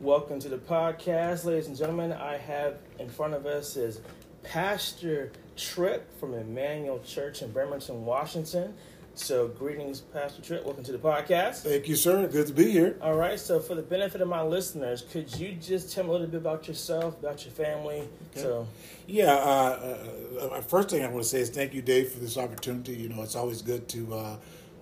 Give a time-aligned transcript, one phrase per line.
[0.00, 2.12] Welcome to the podcast, ladies and gentlemen.
[2.12, 4.00] I have in front of us is
[4.42, 8.74] Pastor Tripp from Emmanuel Church in Bremerton, Washington.
[9.14, 10.64] So, greetings, Pastor Tripp.
[10.64, 11.62] Welcome to the podcast.
[11.62, 12.26] Thank you, sir.
[12.26, 12.98] Good to be here.
[13.00, 13.38] All right.
[13.38, 16.38] So, for the benefit of my listeners, could you just tell me a little bit
[16.38, 18.00] about yourself, about your family?
[18.32, 18.42] Okay.
[18.42, 18.66] So,
[19.06, 19.96] Yeah, uh,
[20.40, 22.94] uh, uh, first thing I want to say is thank you, Dave, for this opportunity.
[22.94, 24.36] You know, it's always good to uh,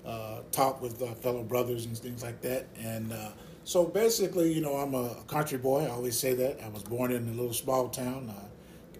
[0.07, 2.67] uh, talk with uh, fellow brothers and things like that.
[2.81, 3.29] And uh,
[3.65, 5.85] so basically, you know, I'm a country boy.
[5.85, 6.61] I always say that.
[6.63, 8.33] I was born in a little small town,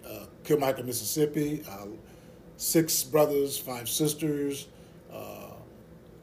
[0.05, 1.63] uh, uh, Kilmichael, Mississippi.
[1.69, 1.87] Uh,
[2.57, 4.67] six brothers, five sisters.
[5.11, 5.51] Uh,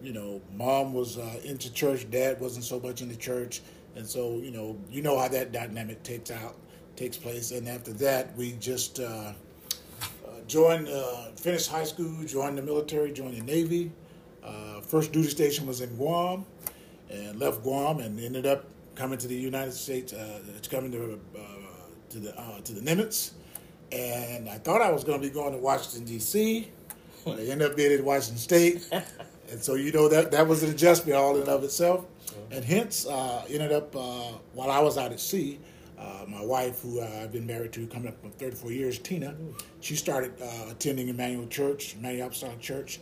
[0.02, 3.60] you know, mom was uh, into church, dad wasn't so much into church,
[3.94, 6.56] and so you know, you know how that dynamic takes out,
[6.96, 7.50] takes place.
[7.50, 9.32] And after that, we just uh,
[10.46, 10.88] joined,
[11.36, 13.92] finished high school, joined the military, joined the Navy.
[14.82, 16.46] First duty station was in Guam,
[17.10, 18.64] and left Guam and ended up
[18.94, 21.40] coming to the United States, uh, coming to uh,
[22.10, 23.32] to the uh, to the Nimitz.
[23.92, 26.70] And I thought I was going to be going to Washington D.C.
[27.24, 28.88] But I ended up being in Washington State,
[29.50, 32.06] and so you know that that was an adjustment all in and of itself.
[32.50, 35.58] And hence, uh, ended up uh, while I was out at sea,
[35.98, 39.34] uh, my wife, who uh, I've been married to coming up for 34 years, Tina,
[39.80, 43.00] she started uh, attending Emmanuel Church, Emmanuel Apostolic Church.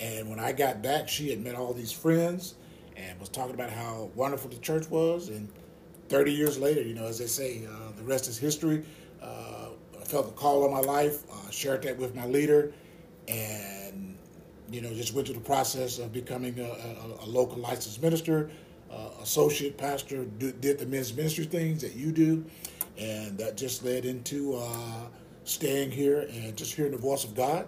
[0.00, 2.54] And when I got back, she had met all these friends
[2.96, 5.28] and was talking about how wonderful the church was.
[5.28, 5.48] And
[6.08, 8.84] 30 years later, you know, as they say, uh, the rest is history.
[9.22, 9.70] Uh,
[10.00, 12.72] I felt the call on my life, uh, shared that with my leader,
[13.26, 14.16] and,
[14.70, 18.50] you know, just went through the process of becoming a, a, a local licensed minister,
[18.90, 22.44] uh, associate pastor, do, did the men's ministry things that you do.
[22.98, 25.06] And that just led into uh,
[25.44, 27.66] staying here and just hearing the voice of God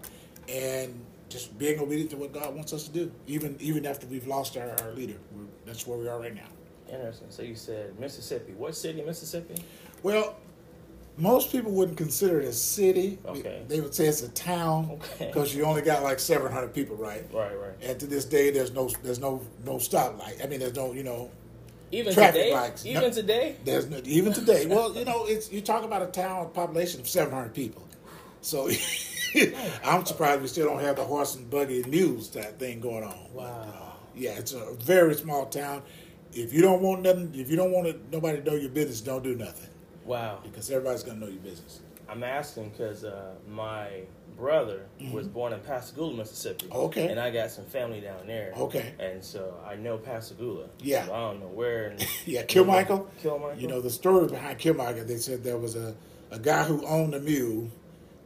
[0.49, 4.27] and just being obedient to what God wants us to do, even even after we've
[4.27, 5.15] lost our, our leader.
[5.35, 6.49] We're, that's where we are right now.
[6.89, 7.27] interesting.
[7.31, 8.53] So, you said Mississippi.
[8.53, 9.63] What city Mississippi?
[10.03, 10.37] Well,
[11.19, 13.19] most people wouldn't consider it a city.
[13.27, 13.63] Okay.
[13.69, 15.27] They would say it's a town Okay.
[15.29, 17.25] because you only got like 700 people, right?
[17.33, 17.73] Right, right.
[17.83, 20.45] And to this day, there's no there's no no stoplight.
[20.45, 21.31] I mean, there's no you know
[21.91, 22.53] Even Traffic today?
[22.55, 22.85] lights.
[22.87, 23.11] Even No.
[23.11, 23.57] today?
[23.65, 24.67] There's no, even today.
[24.67, 27.83] Well, you know, it's you talk about a town population of 700 people.
[28.43, 28.69] So
[29.85, 33.05] I'm surprised we still don't have the horse and buggy and mules that thing going
[33.05, 33.29] on.
[33.35, 33.93] But, uh, Wow.
[34.15, 35.83] yeah, it's a very small town.
[36.33, 39.01] If you don't want nothing, if you don't want it, nobody to know your business,
[39.01, 39.71] don't do nothing
[40.05, 40.41] Wow.
[40.43, 41.81] because everybody's gonna know your business.
[42.09, 44.03] I'm asking because uh, my
[44.37, 44.83] brother
[45.13, 46.67] was born in Pascagoula, Mississippi.
[46.67, 46.77] Mm-hmm.
[46.77, 47.09] Okay.
[47.09, 48.53] And I got some family down there.
[48.57, 48.95] Okay.
[49.01, 50.69] And so I know Pascagoula.
[50.79, 51.07] Yeah.
[51.07, 51.89] So I don't know where.
[51.91, 53.07] In, Yeah, Kilmichael.
[53.23, 53.61] Kilmichael.
[53.61, 55.07] You know the story behind Kilmichael.
[55.07, 55.97] They said there was a,
[56.31, 57.71] a guy who owned a mule.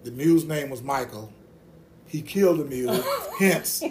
[0.05, 1.33] The mule's name was Michael.
[2.07, 3.03] He killed the mule.
[3.39, 3.83] hence,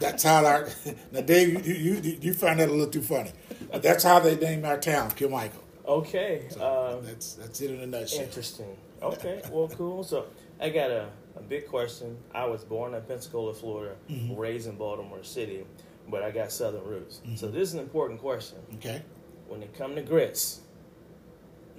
[0.00, 0.68] that's how our.
[1.12, 3.32] Now, Dave, you, you you find that a little too funny,
[3.70, 5.62] but that's how they named our town, Kill Michael.
[5.86, 6.46] Okay.
[6.50, 8.22] So um, that's that's it in a nutshell.
[8.24, 8.76] interesting.
[9.02, 9.42] Okay.
[9.50, 10.02] Well, cool.
[10.02, 10.26] So
[10.60, 12.16] I got a, a big question.
[12.34, 14.34] I was born in Pensacola, Florida, Mm-hmm.
[14.34, 15.64] raised in Baltimore City,
[16.08, 17.20] but I got Southern roots.
[17.36, 18.58] So this is an important question.
[18.74, 19.02] Okay.
[19.46, 20.60] When it come to grits,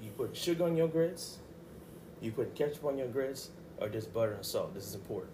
[0.01, 1.39] you put sugar on your grits,
[2.21, 4.73] you put ketchup on your grits, or just butter and salt.
[4.73, 5.31] This is important.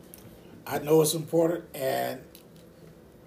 [0.68, 2.22] I know it's important, and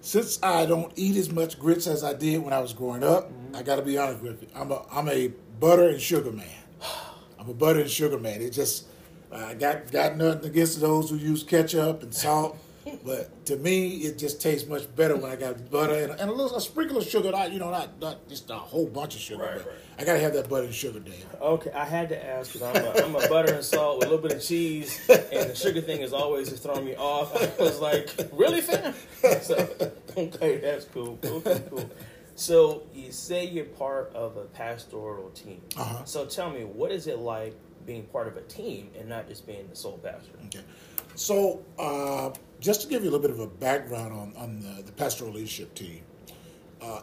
[0.01, 3.31] since I don't eat as much grits as I did when I was growing up,
[3.31, 3.55] mm-hmm.
[3.55, 4.47] I got to be honest with you.
[4.55, 6.47] I'm a I'm a butter and sugar man.
[7.39, 8.41] I'm a butter and sugar man.
[8.41, 8.87] It just
[9.31, 12.57] I got got nothing against those who use ketchup and salt,
[13.05, 16.33] but to me, it just tastes much better when I got butter and, and a
[16.33, 17.31] little a sprinkle of sugar.
[17.31, 19.75] Not you know not not just a whole bunch of sugar, Right, but right.
[19.99, 21.23] I got to have that butter and sugar day.
[21.41, 24.11] Okay, I had to ask because I'm a, I'm a butter and salt with a
[24.11, 27.35] little bit of cheese, and the sugar thing is always just throwing me off.
[27.35, 28.93] I was like, really, fam?
[29.41, 29.55] So,
[30.17, 31.17] okay, that's cool.
[31.21, 31.89] Cool, cool, cool.
[32.35, 35.61] So you say you're part of a pastoral team.
[35.75, 36.05] Uh-huh.
[36.05, 37.53] So tell me, what is it like
[37.85, 40.31] being part of a team and not just being the sole pastor?
[40.45, 40.61] Okay.
[41.15, 42.29] So, uh,
[42.59, 45.31] just to give you a little bit of a background on, on the, the pastoral
[45.31, 46.01] leadership team,
[46.81, 47.01] uh,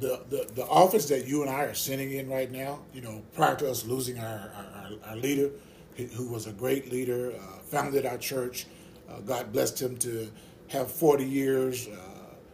[0.00, 3.22] the, the, the office that you and I are sitting in right now, you know,
[3.34, 5.50] prior to us losing our, our, our, leader,
[5.96, 8.66] who- who was a great leader, uh, founded our church,
[9.08, 10.30] uh, God blessed him to
[10.68, 11.96] have 40 years uh,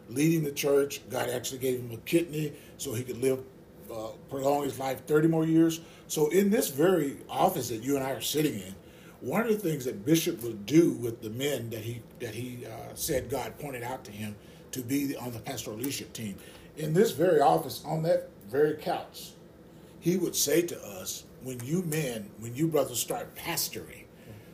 [0.09, 1.01] leading the church.
[1.09, 3.39] God actually gave him a kidney so he could live,
[3.93, 5.79] uh, prolong his life 30 more years.
[6.07, 8.75] So, in this very office that you and I are sitting in,
[9.21, 12.65] one of the things that Bishop would do with the men that he that he
[12.65, 14.35] uh, said God pointed out to him
[14.71, 16.35] to be on the pastoral leadership team,
[16.77, 19.31] in this very office, on that very couch,
[19.99, 24.05] he would say to us, "When you men, when you brothers start pastoring,"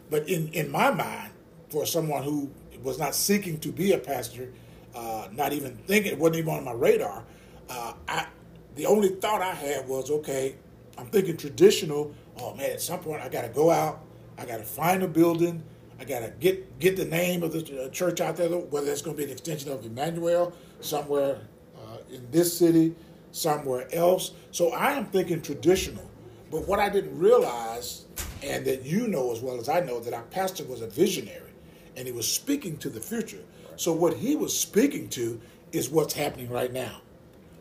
[0.10, 1.32] but in in my mind,
[1.70, 2.50] for someone who
[2.84, 4.52] was not seeking to be a pastor,
[4.96, 7.24] uh, not even thinking, it wasn't even on my radar.
[7.70, 8.28] Uh, I
[8.76, 10.56] the only thought I had was, okay,
[10.98, 12.14] I'm thinking traditional.
[12.38, 14.02] Oh man, at some point I got to go out.
[14.38, 15.64] I got to find a building.
[16.00, 19.02] I got to get get the name of the uh, church out there, whether it's
[19.02, 21.40] going to be an extension of Emmanuel somewhere
[21.78, 22.96] uh, in this city,
[23.32, 24.32] somewhere else.
[24.52, 26.10] So I am thinking traditional.
[26.52, 28.06] But what I didn't realize,
[28.44, 31.54] and that you know as well as I know, that our pastor was a visionary,
[31.96, 33.44] and he was speaking to the future.
[33.78, 35.40] So what he was speaking to
[35.72, 37.02] is what's happening right now.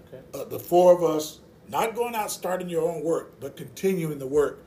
[0.08, 0.22] Okay.
[0.34, 4.26] Uh, the four of us not going out starting your own work, but continuing the
[4.26, 4.62] work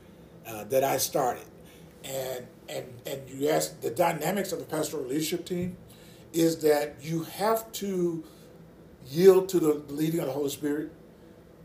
[0.46, 1.44] uh, that I started.
[2.04, 5.76] And and and you ask the dynamics of the pastoral leadership team
[6.32, 8.24] is that you have to
[9.06, 10.92] yield to the leading of the Holy Spirit.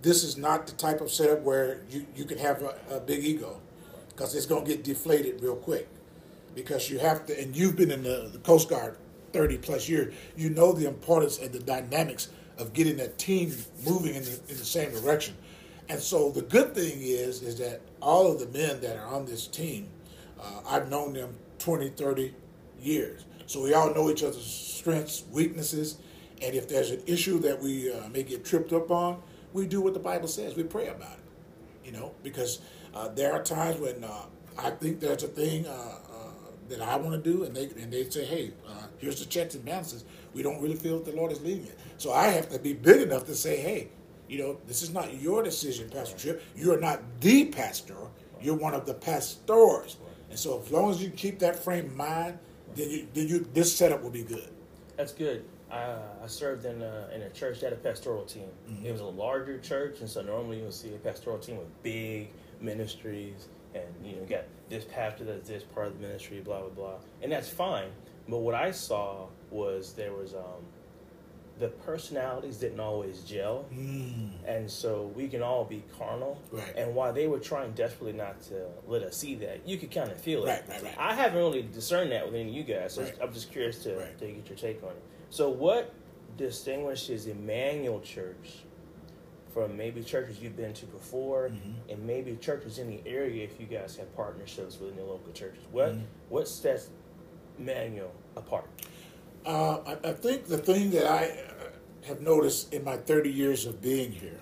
[0.01, 3.23] This is not the type of setup where you, you can have a, a big
[3.23, 3.61] ego
[4.09, 5.87] because it's going to get deflated real quick
[6.55, 8.97] because you have to, and you've been in the, the Coast Guard
[9.33, 13.51] 30 plus years, you know the importance and the dynamics of getting that team
[13.85, 15.35] moving in the, in the same direction.
[15.89, 19.25] And so the good thing is, is that all of the men that are on
[19.25, 19.89] this team,
[20.39, 22.33] uh, I've known them 20, 30
[22.81, 23.25] years.
[23.45, 25.97] So we all know each other's strengths, weaknesses,
[26.41, 29.21] and if there's an issue that we uh, may get tripped up on,
[29.53, 30.55] we do what the Bible says.
[30.55, 32.59] We pray about it, you know, because
[32.93, 34.23] uh, there are times when uh,
[34.57, 36.31] I think there's a thing uh, uh,
[36.69, 38.51] that I want to do, and they and they say, hey,
[38.97, 40.05] here's the checks and balances.
[40.33, 41.79] We don't really feel that the Lord is leading it.
[41.97, 43.89] So I have to be big enough to say, hey,
[44.27, 46.43] you know, this is not your decision, Pastor Tripp.
[46.55, 47.95] You are not the pastor.
[48.41, 49.97] You're one of the pastors.
[50.33, 52.39] And so as long as you keep that frame of mind,
[52.73, 54.49] then you, then you this setup will be good.
[54.97, 55.45] That's good.
[55.71, 58.47] I, I served in a, in a church that had a pastoral team.
[58.67, 58.87] Mm-hmm.
[58.87, 62.29] It was a larger church, and so normally you'll see a pastoral team with big
[62.61, 66.69] ministries, and you know, got this pastor that's this part of the ministry, blah blah
[66.69, 67.91] blah, and that's fine.
[68.27, 70.65] But what I saw was there was um,
[71.59, 74.29] the personalities didn't always gel, mm.
[74.45, 76.41] and so we can all be carnal.
[76.51, 76.73] Right.
[76.75, 80.11] And while they were trying desperately not to let us see that, you could kind
[80.11, 80.63] of feel it.
[80.67, 80.95] Right, right.
[80.97, 83.07] I haven't really discerned that with any of you guys, so.
[83.21, 85.03] I'm just curious to, to get your take on it.
[85.29, 85.93] So, what
[86.37, 88.63] distinguishes Emmanuel Church
[89.53, 91.91] from maybe churches you've been to before, mm-hmm.
[91.91, 95.63] and maybe churches in the area if you guys have partnerships within the local churches?
[95.71, 96.05] What mm-hmm.
[96.29, 96.89] what sets
[97.59, 98.67] Emmanuel apart?
[99.45, 103.65] Uh, I, I, think the thing that I uh, have noticed in my 30 years
[103.65, 104.39] of being here,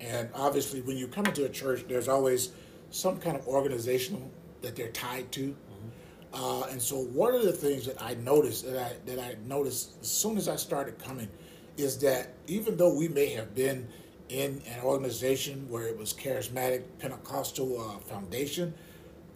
[0.00, 2.52] and obviously when you come into a church, there's always
[2.90, 4.30] some kind of organizational
[4.60, 5.48] that they're tied to.
[5.48, 6.34] Mm-hmm.
[6.34, 9.94] Uh, and so one of the things that I noticed that I that I noticed
[10.00, 11.28] as soon as I started coming
[11.76, 13.88] is that even though we may have been
[14.28, 18.72] in an organization where it was charismatic Pentecostal uh, foundation,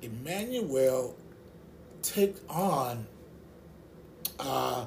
[0.00, 1.16] Emmanuel
[2.02, 3.06] take on
[4.38, 4.86] uh,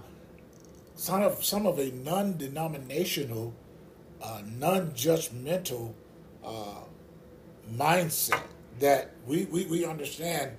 [0.95, 3.53] some of some of a non-denominational,
[4.21, 5.93] uh, non-judgmental
[6.43, 6.81] uh,
[7.75, 8.43] mindset
[8.79, 10.51] that we, we, we understand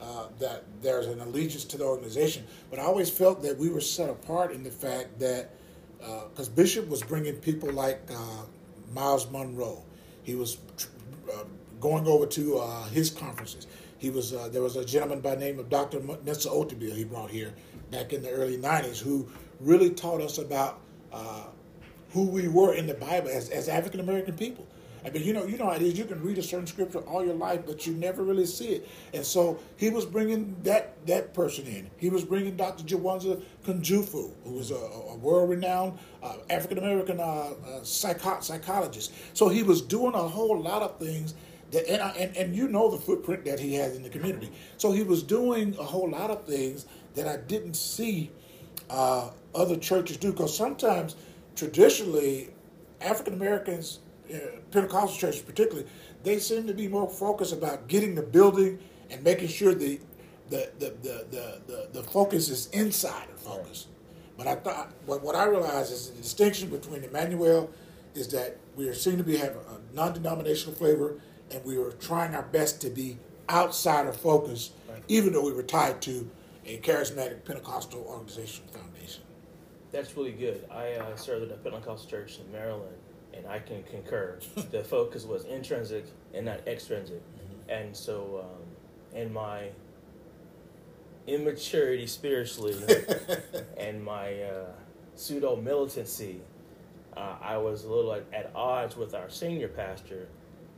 [0.00, 2.44] uh, that there's an allegiance to the organization.
[2.70, 5.50] But I always felt that we were set apart in the fact that
[5.98, 8.44] because uh, Bishop was bringing people like uh,
[8.92, 9.82] Myles Munroe,
[10.22, 10.58] he was
[11.80, 12.60] going over to
[12.92, 13.66] his conferences.
[13.98, 16.00] He was there was a gentleman by the name of Dr.
[16.00, 17.52] Mensa Otabil he brought here
[17.90, 19.28] back in the early 90s who
[19.60, 20.80] really taught us about
[21.12, 21.44] uh,
[22.12, 24.66] who we were in the Bible as, as African American people.
[25.04, 25.96] I mean, you know, you know how it is.
[25.96, 28.88] You can read a certain scripture all your life, but you never really see it.
[29.14, 31.88] And so he was bringing that that person in.
[31.98, 32.84] He was bringing Dr.
[32.84, 39.12] Jawanza Kunjufu, who was a, a world-renowned uh, African American uh, uh, psycho- psychologist.
[39.34, 41.34] So he was doing a whole lot of things
[41.70, 44.50] that, and, and and you know the footprint that he has in the community.
[44.78, 48.30] So he was doing a whole lot of things that I didn't see
[48.90, 50.32] uh, other churches do.
[50.32, 51.16] Because sometimes,
[51.56, 52.50] traditionally,
[53.00, 54.00] African Americans,
[54.32, 54.38] uh,
[54.70, 55.88] Pentecostal churches particularly,
[56.22, 58.78] they seem to be more focused about getting the building
[59.10, 60.00] and making sure the
[60.50, 63.86] the the the the, the, the focus is inside of focus.
[63.86, 63.94] Right.
[64.36, 67.70] But I thought what, what I realized is the distinction between Emmanuel
[68.14, 72.34] is that we are seen to be having a non-denominational flavor, and we were trying
[72.34, 75.02] our best to be outside of focus, right.
[75.08, 76.30] even though we were tied to
[76.68, 79.22] a charismatic Pentecostal organization foundation.
[79.90, 80.68] That's really good.
[80.70, 82.94] I uh, served at a Pentecostal church in Maryland,
[83.32, 84.38] and I can concur.
[84.70, 87.22] the focus was intrinsic and not extrinsic.
[87.22, 87.70] Mm-hmm.
[87.70, 89.70] And so, um, in my
[91.26, 92.74] immaturity spiritually
[93.78, 94.66] and my uh,
[95.14, 96.42] pseudo militancy,
[97.16, 100.28] uh, I was a little at, at, odds with our senior pastor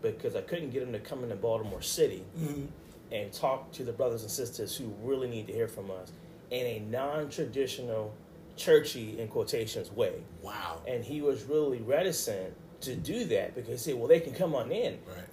[0.02, 2.24] because I couldn't get him to come into Baltimore City.
[2.38, 2.66] Mm-hmm
[3.12, 6.12] and talk to the brothers and sisters who really need to hear from us
[6.50, 8.12] in a non-traditional
[8.56, 13.90] churchy in quotations way wow and he was really reticent to do that because he
[13.92, 15.24] said well, they can come on in, Right.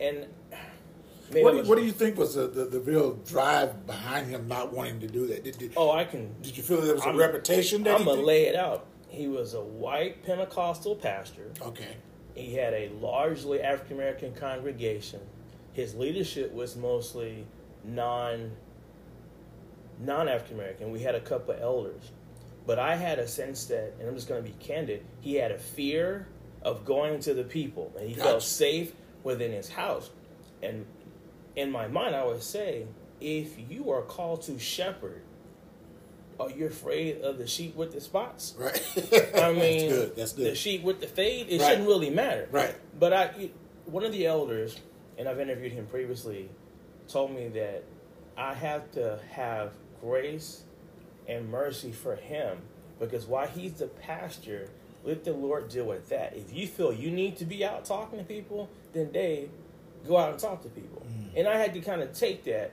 [0.00, 0.26] and
[1.32, 4.26] maybe What do, you, what do you think was the, the, the real drive behind
[4.28, 5.44] him not wanting to do that?
[5.44, 6.34] Did, did, Oh, I can.
[6.42, 8.26] did you feel there was a I'm- reputation that I'm gonna did?
[8.26, 8.86] lay it out.
[9.08, 11.50] He was a white Pentecostal pastor.
[11.62, 11.96] Okay.
[12.34, 15.20] He had a largely African American congregation.
[15.72, 17.46] His leadership was mostly
[17.84, 18.52] non
[20.00, 20.90] non African American.
[20.90, 22.10] We had a couple elders,
[22.66, 25.04] but I had a sense that, and I'm just going to be candid.
[25.20, 26.26] He had a fear
[26.62, 28.28] of going to the people, and he Gotcha.
[28.28, 30.10] felt safe within his house.
[30.62, 30.84] And
[31.56, 32.86] in my mind, I would say,
[33.20, 35.22] if you are called to shepherd,
[36.38, 38.54] are you afraid of the sheep with the spots?
[38.58, 38.82] Right.
[39.36, 40.16] I mean, That's good.
[40.16, 40.46] That's good.
[40.46, 41.68] the sheep with the fade, it Right.
[41.70, 42.48] shouldn't really matter.
[42.50, 42.74] Right.
[42.98, 43.50] But I,
[43.86, 44.76] one of the elders,
[45.20, 46.48] and I've interviewed him previously,
[47.06, 47.84] told me that
[48.38, 50.62] I have to have grace
[51.28, 52.56] and mercy for him
[52.98, 54.70] because while he's the pastor,
[55.04, 56.34] let the Lord deal with that.
[56.34, 59.50] If you feel you need to be out talking to people, then Dave,
[60.08, 61.02] go out and talk to people.
[61.06, 61.40] Mm.
[61.40, 62.72] And I had to kind of take that.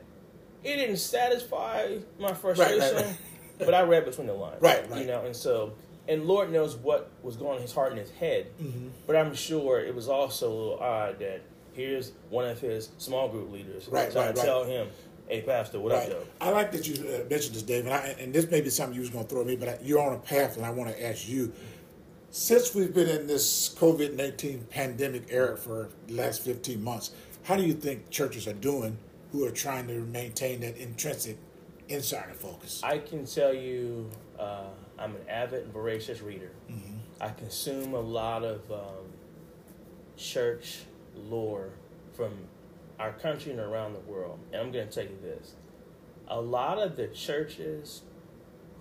[0.64, 3.18] It didn't satisfy my frustration, right.
[3.60, 4.62] but I read between the lines.
[4.62, 5.02] Right, right.
[5.02, 5.74] You know, and so,
[6.08, 8.48] and Lord knows what was going on in his heart and his head.
[8.58, 8.88] Mm-hmm.
[9.06, 11.42] But I'm sure it was also a little odd that
[11.78, 14.46] here's one of his small group leaders Right, trying right, to right.
[14.46, 14.88] tell him,
[15.30, 16.10] "Hey, Pastor, what up, Right.
[16.10, 18.70] though?" I like that you uh, mentioned this, Dave, and, I, and this may be
[18.70, 20.66] something you was going to throw at me, but I, you're on a path, and
[20.66, 21.54] I want to ask you.
[22.30, 27.12] Since we've been in this COVID 19 pandemic era for the last 15 months,
[27.44, 28.98] how do you think churches are doing
[29.32, 31.38] who are trying to maintain that intrinsic
[31.88, 32.82] insider focus?
[32.84, 34.66] I can tell you, uh,
[35.00, 36.52] I'm an avid and voracious reader.
[37.22, 39.08] I consume a lot of um,
[40.18, 40.80] church
[41.18, 41.70] lore
[42.14, 42.32] from
[43.00, 44.40] our country and around the world.
[44.52, 45.56] And I'm going to tell you this
[46.28, 48.02] a lot of the churches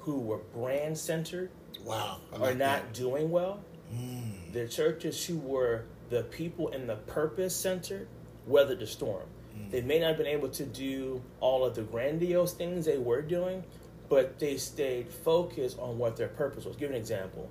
[0.01, 1.51] who were brand centered
[1.85, 2.19] wow.
[2.33, 2.93] I are like not that.
[2.95, 3.61] doing well.
[3.95, 4.53] Mm.
[4.53, 8.09] The churches who were the people in the purpose centered
[8.47, 9.27] weathered the storm.
[9.57, 9.71] Mm.
[9.71, 13.23] They may not have been able to do all of the grandiose things they were
[13.23, 13.65] doing,
[14.09, 16.77] but they stayed focused on what their purpose was.
[16.77, 17.49] Give an example.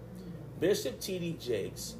[0.60, 1.38] Bishop T.D.
[1.39, 1.96] Jakes,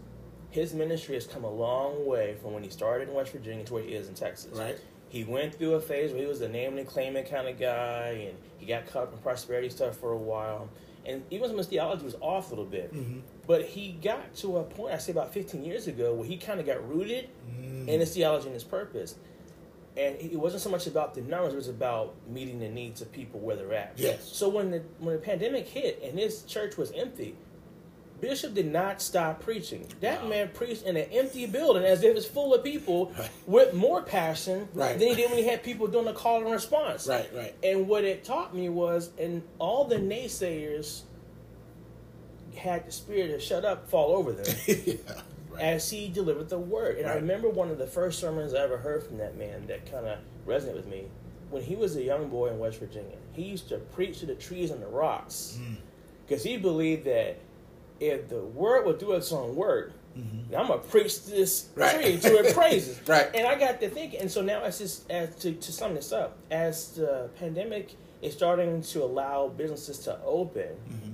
[0.56, 3.74] his ministry has come a long way from when he started in West Virginia to
[3.74, 4.58] where he is in Texas.
[4.58, 4.80] Right.
[5.10, 7.60] He went through a phase where he was the name and claim it kind of
[7.60, 10.70] guy, and he got caught up in prosperity stuff for a while.
[11.06, 12.94] And even some of his theology was off a little bit.
[12.94, 13.20] Mm-hmm.
[13.46, 16.62] But he got to a point, I say about 15 years ago, where he kind
[16.62, 17.88] of got rooted mm.
[17.88, 19.16] in his theology and his purpose.
[19.98, 23.12] And it wasn't so much about the numbers; it was about meeting the needs of
[23.12, 23.94] people where they're at.
[23.96, 24.30] Yes.
[24.30, 27.36] So when the when the pandemic hit and his church was empty,
[28.22, 29.86] Bishop did not stop preaching.
[30.02, 33.30] That man preached in an empty building as if it's full of people Right.
[33.46, 34.98] with more passion Right.
[34.98, 37.08] than he did when he had people doing the call and response.
[37.08, 37.54] Right, right.
[37.64, 41.02] And what it taught me was, and all the naysayers
[42.56, 44.94] had the spirit of shut up fall over them yeah.
[45.50, 45.62] Right.
[45.62, 46.98] as he delivered the word.
[46.98, 49.90] And I remember one of the first sermons I ever heard from that man that
[49.92, 51.06] kind of resonated with me.
[51.50, 54.36] When he was a young boy in West Virginia, he used to preach to the
[54.36, 55.76] trees and the rocks Mm.
[56.26, 57.38] because he believed that
[58.00, 59.94] if the word will do its own work,
[60.50, 61.80] now I'm gonna preach this Mm-hmm.
[61.82, 62.02] Right.
[62.02, 63.00] tree to it praises.
[63.08, 63.30] Right.
[63.36, 66.12] And I got to thinking, and so now as this, as to, to sum this
[66.14, 71.12] up, as the pandemic is starting to allow businesses to open, Mm-hmm.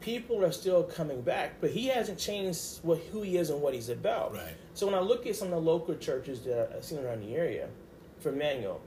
[0.00, 3.74] people are still coming back, but he hasn't changed what who he is and what
[3.74, 4.34] he's about.
[4.34, 4.54] Right.
[4.74, 7.34] So when I look at some of the local churches that I've seen around the
[7.34, 7.68] area,
[8.20, 8.80] for Emmanuel,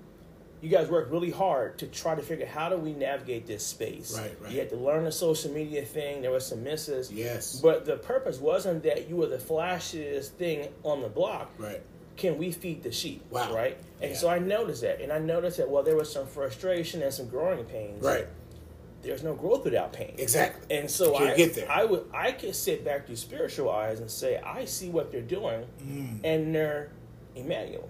[0.62, 3.66] you guys work really hard to try to figure out how do we navigate this
[3.66, 4.18] space.
[4.18, 4.52] Right, right.
[4.52, 6.22] You had to learn the social media thing.
[6.22, 7.12] There were some misses.
[7.12, 7.60] Yes.
[7.62, 11.52] But the purpose wasn't that you were the flashiest thing on the block.
[11.58, 11.82] Right.
[12.18, 13.24] Can we feed the sheep?
[13.32, 13.54] Wow.
[13.56, 13.78] Right.
[14.02, 14.18] And Yeah.
[14.18, 17.28] so I noticed that, and I noticed that well, there was some frustration and some
[17.30, 18.04] growing pains.
[18.04, 18.28] Right.
[19.02, 20.16] There's no growth without pain.
[20.18, 20.76] Exactly.
[20.78, 21.72] And so I get there.
[21.72, 25.22] I would I could sit back through spiritual eyes and say I see what they're
[25.22, 26.20] doing, Mm.
[26.26, 26.90] and they're
[27.34, 27.88] Emmanuel,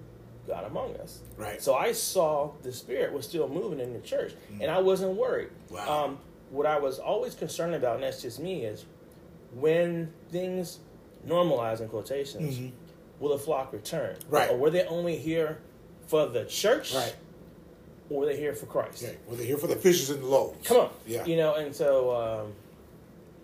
[0.50, 1.20] God among us.
[1.38, 1.62] Right.
[1.62, 5.50] So I saw the Spirit was still moving in the church, and I wasn't worried.
[5.70, 5.76] Mm.
[5.76, 6.04] Wow.
[6.06, 6.18] Um,
[6.50, 8.86] what I was always concerned about, and that's just me, is
[9.54, 10.80] when things
[11.28, 12.72] normalize in quotations,
[13.20, 14.16] will the flock return?
[14.16, 14.36] Mm-hmm.
[14.36, 14.50] Right.
[14.50, 15.60] Or were they only here
[16.08, 16.96] for the church?
[16.96, 17.16] Right.
[18.10, 19.04] Or were they here for Christ?
[19.04, 19.18] Okay.
[19.28, 20.68] Well, they're here for the fishes and the loaves.
[20.68, 20.90] Come on.
[21.06, 21.24] Yeah.
[21.26, 22.54] You know, and so um,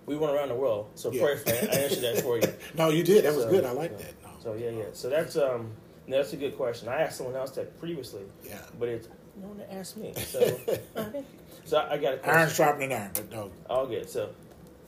[0.08, 0.90] we went around the world.
[0.96, 1.24] So Yeah.
[1.24, 1.70] pray for me.
[1.72, 2.48] I answered that for you.
[2.76, 3.26] No, you did.
[3.26, 3.64] That was So- good.
[3.64, 4.14] I like so- that.
[4.24, 4.30] No.
[4.42, 4.86] So yeah, yeah.
[4.94, 5.72] So that's um
[6.08, 6.88] that's a good question.
[6.88, 8.24] I asked someone else that previously.
[8.46, 8.60] Yeah.
[8.80, 9.08] But it's
[9.42, 10.14] no one asked me.
[10.16, 10.60] So.
[11.66, 12.40] So I I got a question.
[12.40, 13.52] Iron sharpening iron, but no.
[13.70, 14.10] All good.
[14.10, 14.30] So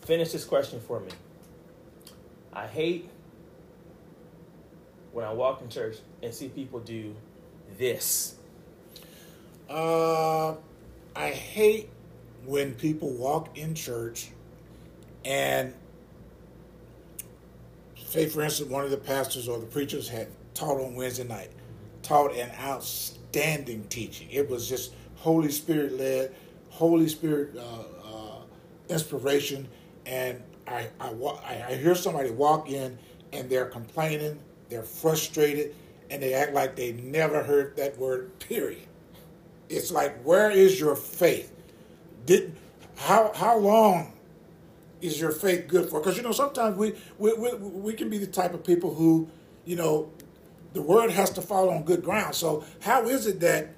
[0.01, 1.09] finish this question for me.
[2.53, 3.09] I hate
[5.11, 7.15] when I walk in church and see people do
[7.77, 8.35] this.
[9.69, 10.55] Uh,
[11.15, 11.89] I hate
[12.45, 14.29] when people walk in church
[15.25, 15.73] and
[17.95, 21.51] say for instance, one of the pastors or the preachers had taught on Wednesday night,
[22.01, 24.27] taught an outstanding teaching.
[24.31, 26.35] It was just Holy Spirit led,
[26.69, 28.41] Holy Spirit uh, uh,
[28.89, 29.67] inspiration,
[30.05, 31.13] and I, I
[31.69, 32.97] I hear somebody walk in
[33.33, 35.75] and they're complaining, they're frustrated,
[36.09, 38.37] and they act like they never heard that word.
[38.39, 38.87] Period.
[39.69, 41.53] It's like, where is your faith?
[42.25, 42.55] Did
[42.95, 44.13] how how long
[45.01, 45.99] is your faith good for?
[45.99, 49.29] Because you know sometimes we, we we we can be the type of people who,
[49.65, 50.09] you know,
[50.77, 52.35] the word has to fall on good ground.
[52.35, 53.69] So how is it that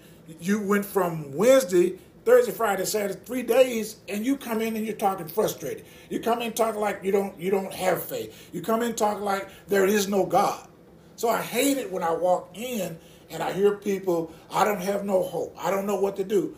[0.42, 4.98] you went from Wednesday, Thursday, Friday, Saturday, three days, and you come in and you're
[4.98, 5.86] talking frustrated.
[6.10, 8.50] You come in talking like you don't you don't have faith.
[8.54, 10.68] You come in talking like there is no God.
[11.16, 12.98] So I hate it when I walk in
[13.30, 15.56] and I hear people, I don't have no hope.
[15.58, 16.58] I don't know what to do.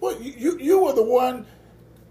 [0.00, 1.46] Well, you, you, were the one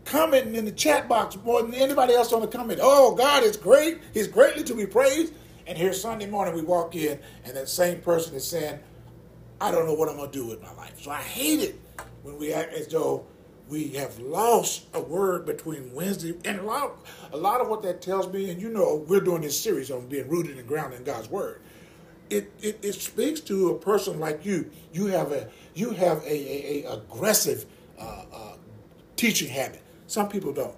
[0.03, 2.79] commenting in the chat box more than anybody else on the comment.
[2.81, 3.99] Oh, God is great.
[4.13, 5.33] He's greatly to be praised.
[5.67, 8.79] And here Sunday morning we walk in and that same person is saying,
[9.59, 11.01] I don't know what I'm going to do with my life.
[11.01, 11.79] So I hate it
[12.23, 13.25] when we act as though
[13.67, 18.01] we have lost a word between Wednesday and a lot, a lot of what that
[18.01, 21.05] tells me, and you know, we're doing this series on being rooted and grounded in
[21.05, 21.59] God's word.
[22.29, 24.69] It, it, it speaks to a person like you.
[24.93, 27.65] You have a you have a, a, a aggressive
[27.99, 28.53] uh, uh,
[29.15, 29.81] teaching habit.
[30.07, 30.75] Some people don't.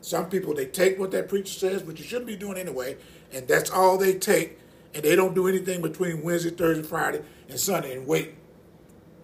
[0.00, 2.96] Some people they take what that preacher says, which you shouldn't be doing anyway,
[3.32, 4.58] and that's all they take,
[4.94, 8.34] and they don't do anything between Wednesday, Thursday, Friday, and Sunday and wait.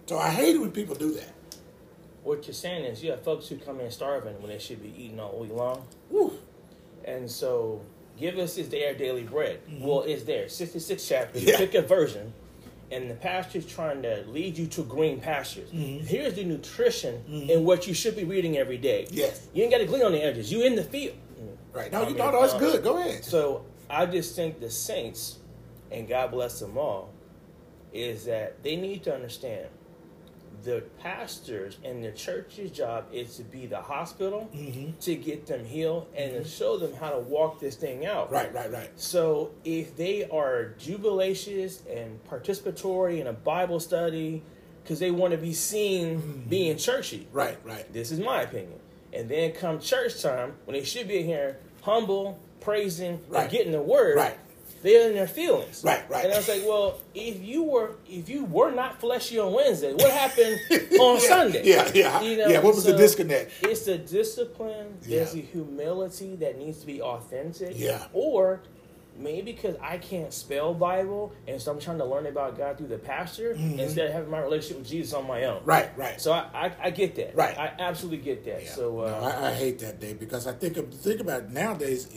[0.05, 1.33] So I hate it when people do that.
[2.23, 4.93] What you're saying is you have folks who come in starving when they should be
[4.97, 5.85] eating all week long.
[6.09, 6.33] Woo.
[7.05, 7.81] And so
[8.17, 9.65] give us this day our daily bread.
[9.65, 9.85] Mm-hmm.
[9.85, 10.49] Well, it's there.
[10.49, 11.43] 66 chapters.
[11.43, 11.57] Yeah.
[11.57, 12.33] Pick a version
[12.91, 15.69] and the pastor's trying to lead you to green pastures.
[15.69, 16.05] Mm-hmm.
[16.05, 17.49] Here's the nutrition mm-hmm.
[17.49, 19.07] in what you should be reading every day.
[19.11, 19.47] Yes.
[19.53, 20.51] You ain't got to glean on the edges.
[20.51, 21.15] You in the field.
[21.71, 21.91] Right.
[21.91, 22.83] No, I you know, no, it's um, good.
[22.83, 23.23] Go ahead.
[23.23, 25.39] So I just think the saints,
[25.91, 27.11] and God bless them all,
[27.91, 29.67] is that they need to understand
[30.63, 34.91] the pastors and the church's job is to be the hospital mm-hmm.
[34.99, 36.43] to get them healed and mm-hmm.
[36.43, 38.31] to show them how to walk this thing out.
[38.31, 38.91] Right, right, right.
[38.95, 44.43] So if they are jubilacious and participatory in a Bible study
[44.83, 46.49] because they want to be seen mm-hmm.
[46.49, 47.27] being churchy.
[47.31, 47.91] Right, right.
[47.93, 48.79] This is my opinion.
[49.13, 53.43] And then come church time when they should be here humble, praising, right.
[53.43, 54.17] and getting the word.
[54.17, 54.37] Right
[54.81, 55.83] they're in their feelings.
[55.83, 56.25] Right, right.
[56.25, 59.93] And I was like, well, if you were if you were not fleshy on Wednesday,
[59.93, 60.59] what happened
[60.99, 61.63] on yeah, Sunday?
[61.65, 62.21] Yeah, yeah.
[62.21, 62.47] You know?
[62.47, 63.51] Yeah, what was so the disconnect?
[63.61, 65.17] It's the discipline, yeah.
[65.17, 67.77] there's the humility that needs to be authentic.
[67.77, 68.05] Yeah.
[68.13, 68.61] Or
[69.17, 72.87] maybe because I can't spell Bible and so I'm trying to learn about God through
[72.87, 73.77] the pastor mm-hmm.
[73.77, 75.61] instead of having my relationship with Jesus on my own.
[75.65, 76.21] Right, right.
[76.21, 77.35] So I, I, I get that.
[77.35, 77.57] Right.
[77.57, 78.63] I absolutely get that.
[78.63, 78.69] Yeah.
[78.69, 82.07] So uh, no, I, I, hate that day because I think think about it, nowadays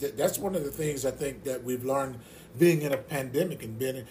[0.00, 2.18] that's one of the things I think that we've learned
[2.58, 4.04] being in a pandemic and being,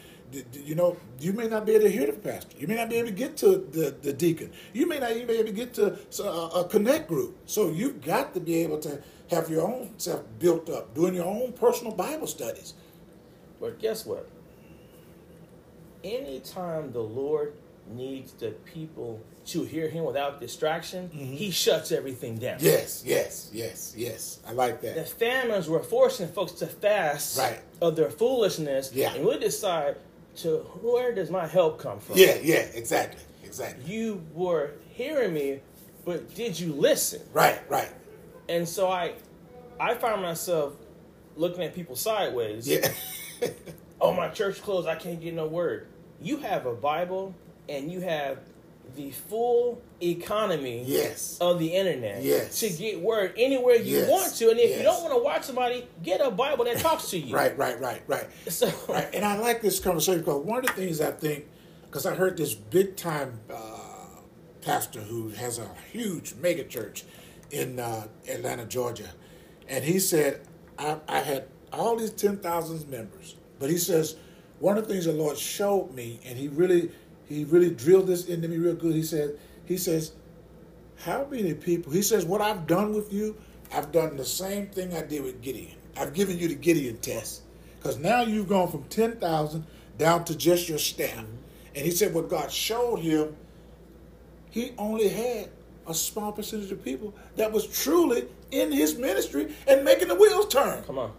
[0.53, 2.57] you know, you may not be able to hear the pastor.
[2.57, 4.51] You may not be able to get to the, the deacon.
[4.73, 7.37] You may not even be able to get to a, a connect group.
[7.45, 11.25] So you've got to be able to have your own self built up, doing your
[11.25, 12.73] own personal Bible studies.
[13.59, 14.29] But guess what?
[16.03, 17.53] Anytime the Lord
[17.89, 21.33] needs the people to hear him without distraction, mm-hmm.
[21.33, 22.57] he shuts everything down.
[22.59, 24.39] Yes, yes, yes, yes.
[24.47, 24.95] I like that.
[24.95, 27.61] The famines were forcing folks to fast right.
[27.81, 28.91] of their foolishness.
[28.93, 29.13] Yeah.
[29.13, 29.95] And we decide
[30.37, 32.17] to where does my help come from?
[32.17, 33.21] Yeah, yeah, exactly.
[33.43, 33.91] Exactly.
[33.91, 35.61] You were hearing me,
[36.05, 37.21] but did you listen?
[37.33, 37.89] Right, right.
[38.49, 39.13] And so I
[39.79, 40.73] I find myself
[41.35, 42.67] looking at people sideways.
[42.67, 42.91] Yeah.
[44.01, 45.87] oh, my church closed, I can't get no word.
[46.21, 47.35] You have a Bible
[47.69, 48.39] and you have
[48.95, 51.37] the full economy yes.
[51.39, 52.59] of the internet yes.
[52.59, 54.09] to get word anywhere you yes.
[54.09, 54.49] want to.
[54.49, 54.77] And if yes.
[54.79, 57.33] you don't want to watch somebody, get a Bible that talks to you.
[57.33, 58.27] right, right, right, right.
[58.49, 59.07] So, right.
[59.13, 61.45] And I like this conversation because one of the things I think,
[61.85, 63.79] because I heard this big time uh,
[64.61, 67.03] pastor who has a huge mega church
[67.51, 69.09] in uh, Atlanta, Georgia,
[69.67, 70.41] and he said,
[70.77, 74.15] I, I had all these 10,000 members, but he says,
[74.59, 76.91] one of the things the Lord showed me, and he really
[77.27, 78.95] he really drilled this into me real good.
[78.95, 80.13] He said, he says,
[80.97, 81.91] how many people?
[81.91, 83.35] He says, what I've done with you,
[83.73, 85.75] I've done the same thing I did with Gideon.
[85.97, 87.41] I've given you the Gideon test
[87.77, 89.65] because now you've gone from ten thousand
[89.97, 91.25] down to just your staff.
[91.75, 93.35] And he said, what God showed him,
[94.49, 95.49] he only had
[95.87, 100.47] a small percentage of people that was truly in his ministry and making the wheels
[100.47, 100.83] turn.
[100.83, 101.11] Come on.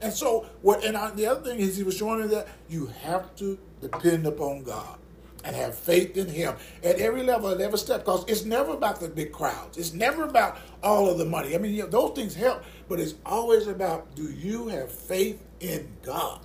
[0.00, 0.84] And so, what?
[0.84, 4.26] And I, the other thing is, he was showing me that you have to depend
[4.26, 4.98] upon God.
[5.44, 8.00] And have faith in Him at every level, at every step.
[8.00, 9.78] Because it's never about the big crowds.
[9.78, 11.54] It's never about all of the money.
[11.54, 15.42] I mean, you know, those things help, but it's always about do you have faith
[15.60, 16.40] in God?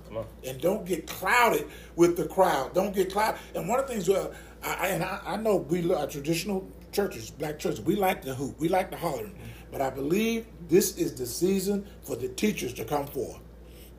[0.46, 2.74] And don't get clouded with the crowd.
[2.74, 3.40] Don't get clouded.
[3.54, 6.06] And one of the things, uh, well, I, and I, I know we are uh,
[6.06, 9.32] traditional churches, black churches, we like the hoop, we like the hollering.
[9.32, 9.72] Mm-hmm.
[9.72, 13.38] But I believe this is the season for the teachers to come forth.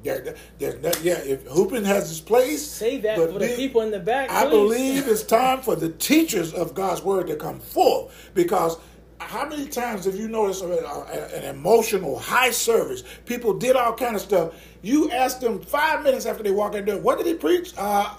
[0.04, 3.92] There, there's not, yeah, if hooping has its place, say that for the people in
[3.92, 4.30] the back.
[4.30, 4.36] Please.
[4.36, 8.78] I believe it's time for the teachers of God's word to come forth because
[9.20, 13.04] how many times have you noticed an emotional high service?
[13.26, 14.56] People did all kind of stuff.
[14.82, 17.74] You ask them five minutes after they walk in there, what did he preach?
[17.78, 18.16] Uh,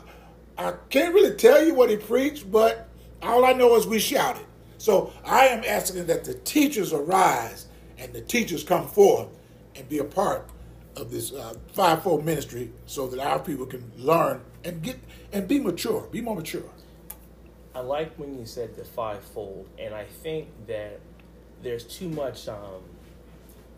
[0.56, 2.88] I can't really tell you what he preached, but
[3.20, 4.46] all I know is we shouted.
[4.78, 7.66] So I am asking that the teachers arise
[7.98, 9.28] and the teachers come forth
[9.74, 10.48] and be a part
[10.96, 14.98] of this uh, fivefold ministry, so that our people can learn and get
[15.32, 16.64] and be mature, be more mature.
[17.74, 21.00] I like when you said the fivefold, and I think that
[21.62, 22.82] there's too much um,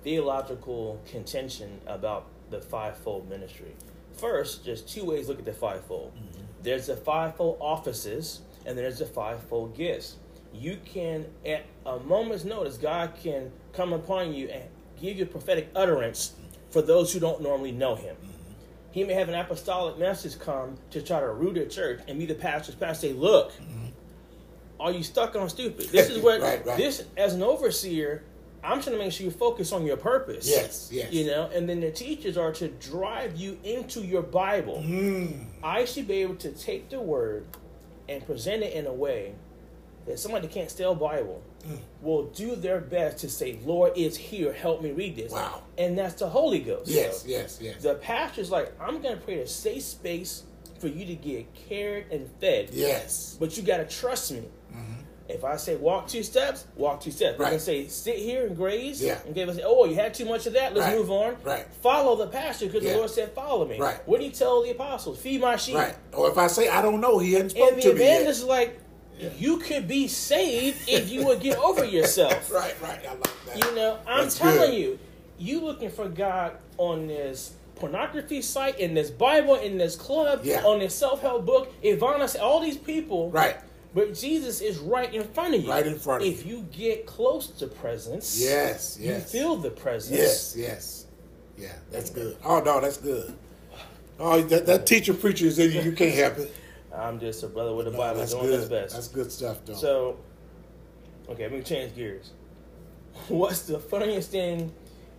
[0.02, 3.72] theological contention about the fivefold ministry.
[4.16, 6.12] First, there's two ways to look at the fivefold.
[6.14, 6.42] Mm-hmm.
[6.62, 10.16] There's the fivefold offices, and there's the fivefold gifts.
[10.52, 14.64] You can, at a moment's notice, God can come upon you and
[15.00, 16.34] give you prophetic utterance
[16.74, 18.16] for those who don't normally know Him.
[18.90, 22.26] He may have an apostolic message come to try to root a church and be
[22.26, 23.08] the pastor's pastor.
[23.08, 23.52] Say, look,
[24.80, 25.88] are you stuck on stupid?
[25.90, 26.76] This is what right, right.
[26.76, 28.24] this as an overseer.
[28.62, 30.48] I'm trying to make sure you focus on your purpose.
[30.48, 31.12] Yes, yes.
[31.12, 34.82] You know, and then the teachers are to drive you into your Bible.
[34.84, 35.44] Mm.
[35.62, 37.46] I should be able to take the word
[38.08, 39.34] and present it in a way
[40.06, 41.42] that somebody can't steal Bible.
[42.00, 45.32] Will do their best to say, Lord is here, help me read this.
[45.32, 45.62] Wow.
[45.78, 46.90] And that's the Holy Ghost.
[46.90, 47.82] Yes, so yes, yes.
[47.82, 50.42] The pastor's like, I'm going to create a safe space
[50.78, 52.70] for you to get cared and fed.
[52.72, 53.36] Yes.
[53.40, 54.44] But you got to trust me.
[54.72, 54.92] Mm-hmm.
[55.26, 57.38] If I say walk two steps, walk two steps.
[57.38, 57.46] Right.
[57.46, 59.02] I can say sit here and graze.
[59.02, 59.18] Yeah.
[59.24, 60.74] And give us, oh, you had too much of that.
[60.74, 60.98] Let's right.
[60.98, 61.36] move on.
[61.42, 61.66] Right.
[61.80, 62.92] Follow the pastor because yeah.
[62.92, 63.78] the Lord said, follow me.
[63.78, 64.06] Right.
[64.06, 65.18] What do you tell the apostles?
[65.18, 65.76] Feed my sheep.
[65.76, 65.96] Right.
[66.12, 67.90] Or if I say I don't know, he hadn't spoken to me.
[67.90, 68.78] And the evangelist is like,
[69.18, 69.30] yeah.
[69.38, 72.50] you could be saved if you would get over yourself.
[72.52, 73.00] right, right.
[73.06, 73.64] I like that.
[73.64, 74.78] You know, I'm That's telling good.
[74.78, 74.98] you,
[75.38, 80.64] you looking for God on this pornography site, in this Bible, in this club, yeah.
[80.64, 83.30] on this self help book, Iyanla, all these people.
[83.30, 83.56] Right.
[83.94, 85.70] But Jesus is right in front of you.
[85.70, 86.66] Right in front of if you.
[86.68, 89.32] If you get close to presence, yes, yes.
[89.32, 90.18] You feel the presence.
[90.18, 91.06] Yes, yes.
[91.56, 92.36] Yeah, that's good.
[92.44, 93.32] Oh no, that's good.
[94.18, 95.82] Oh, that, that uh, teacher preacher is in you.
[95.82, 96.54] You can't help it.
[96.96, 98.60] I'm just a brother with a no, Bible doing good.
[98.60, 98.94] his best.
[98.94, 99.74] That's good stuff, though.
[99.74, 100.18] So,
[101.28, 102.32] okay, let me change gears.
[103.28, 104.72] What's the funniest thing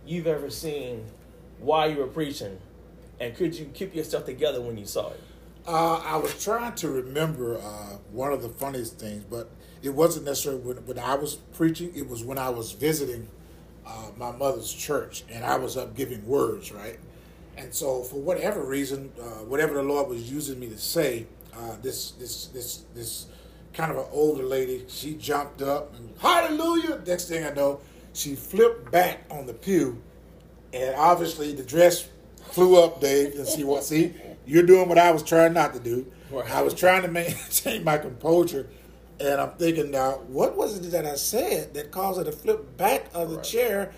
[0.06, 1.04] you've ever seen
[1.58, 2.58] while you were preaching,
[3.20, 5.20] and could you keep yourself together when you saw it?
[5.66, 9.50] Uh, I was trying to remember uh, one of the funniest things, but
[9.82, 11.92] it wasn't necessarily when, when I was preaching.
[11.94, 13.28] It was when I was visiting
[13.84, 16.98] uh, my mother's church, and I was up giving words, right?
[17.56, 21.26] And so, for whatever reason, uh, whatever the Lord was using me to say,
[21.58, 23.26] uh, this this this this
[23.72, 24.84] kind of an older lady.
[24.88, 27.02] She jumped up and hallelujah.
[27.06, 27.80] Next thing I know,
[28.12, 30.02] she flipped back on the pew,
[30.72, 32.08] and obviously the dress
[32.50, 33.34] flew up, Dave.
[33.34, 33.84] And see what?
[33.84, 34.14] See,
[34.46, 36.06] you're doing what I was trying not to do.
[36.52, 38.68] I was trying to maintain my composure,
[39.20, 42.76] and I'm thinking now, what was it that I said that caused her to flip
[42.76, 43.44] back of the right.
[43.44, 43.92] chair?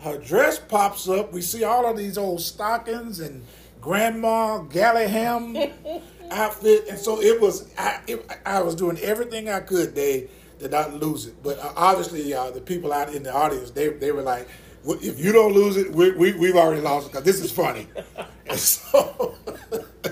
[0.00, 1.32] Her dress pops up.
[1.32, 3.44] We see all of these old stockings and
[3.80, 5.56] grandma Gallaham
[6.30, 7.70] outfit, and so it was.
[7.78, 11.42] I it, I was doing everything I could, Dave, to not lose it.
[11.42, 14.48] But uh, obviously, uh, the people out in the audience, they they were like,
[14.84, 17.88] "If you don't lose it, we, we we've already lost it because this is funny."
[18.46, 19.36] and so,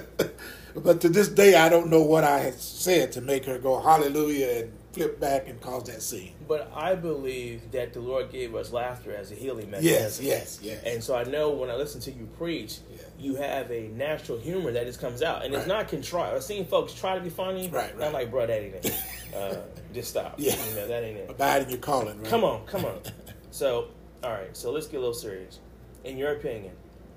[0.76, 3.80] but to this day, I don't know what I had said to make her go
[3.80, 6.32] hallelujah and flip back and cause that scene.
[6.46, 10.02] But I believe that the Lord gave us laughter as a healing mechanism.
[10.02, 10.82] Yes, yes, yes.
[10.84, 13.02] And so I know when I listen to you preach, yeah.
[13.18, 15.60] you have a natural humor that just comes out, and right.
[15.60, 16.36] it's not contrived.
[16.36, 17.68] I've seen folks try to be funny.
[17.68, 18.06] Right, right.
[18.06, 18.94] I'm like, bro, that ain't it.
[19.36, 19.56] uh,
[19.92, 20.34] just stop.
[20.38, 21.30] Yeah, you know, that ain't it.
[21.30, 22.18] Abide in your calling.
[22.18, 22.30] Right?
[22.30, 23.00] Come on, come on.
[23.50, 23.88] so,
[24.22, 24.56] all right.
[24.56, 25.58] So let's get a little serious.
[26.04, 26.74] In your opinion,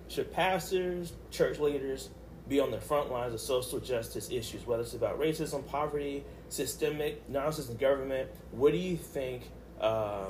[0.07, 2.09] should pastors, church leaders
[2.47, 7.27] be on the front lines of social justice issues, whether it's about racism, poverty, systemic
[7.29, 8.29] nonsense in government.
[8.51, 10.27] What do you think uh,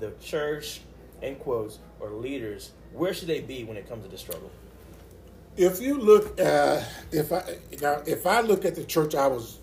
[0.00, 0.80] the church,
[1.20, 4.50] in quotes, or leaders, where should they be when it comes to the struggle?
[5.56, 9.58] If you look, uh, if I now, if I look at the church I was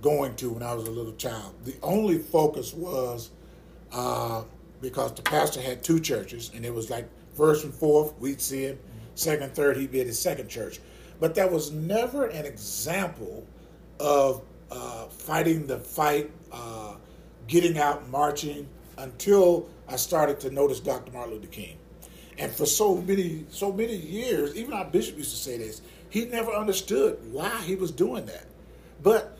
[0.00, 3.30] going to when I was a little child, the only focus was
[3.92, 4.44] uh,
[4.80, 8.62] because the pastor had two churches, and it was like first and fourth we'd see
[8.62, 8.78] him,
[9.14, 10.80] second, third he'd be at his second church,
[11.20, 13.46] but that was never an example
[14.00, 16.94] of uh, fighting the fight, uh,
[17.46, 21.12] getting out, marching, until I started to notice Dr.
[21.12, 21.76] Martin Luther King.
[22.38, 26.26] And for so many, so many years, even our bishop used to say this, he
[26.26, 28.46] never understood why he was doing that.
[29.02, 29.38] But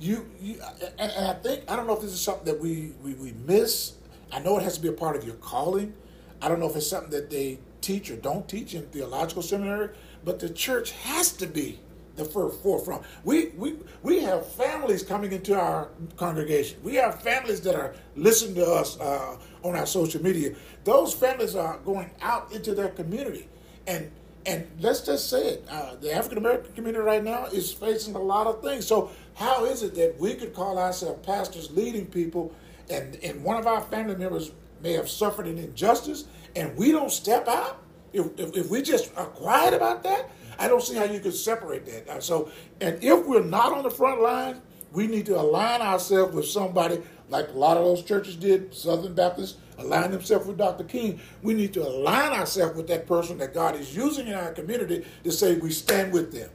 [0.00, 0.60] you, you
[0.98, 3.32] and, and I think I don't know if this is something that we, we we
[3.46, 3.94] miss.
[4.30, 5.92] I know it has to be a part of your calling.
[6.40, 9.90] I don't know if it's something that they teach or don't teach in theological seminary,
[10.24, 11.80] but the church has to be
[12.18, 13.02] the forefront.
[13.24, 16.78] We, we, we have families coming into our congregation.
[16.82, 20.54] We have families that are listening to us uh, on our social media.
[20.84, 23.48] Those families are going out into their community.
[23.86, 24.10] And,
[24.44, 28.20] and let's just say it uh, the African American community right now is facing a
[28.20, 28.86] lot of things.
[28.86, 32.52] So, how is it that we could call ourselves pastors leading people,
[32.90, 34.52] and, and one of our family members
[34.82, 36.24] may have suffered an injustice,
[36.56, 37.82] and we don't step out?
[38.12, 41.32] If, if, if we just are quiet about that, I don't see how you can
[41.32, 42.08] separate that.
[42.08, 44.60] Uh, so, and if we're not on the front line,
[44.92, 49.14] we need to align ourselves with somebody like a lot of those churches did, Southern
[49.14, 50.84] Baptists, align themselves with Dr.
[50.84, 51.20] King.
[51.42, 55.04] We need to align ourselves with that person that God is using in our community
[55.24, 56.50] to say we stand with them.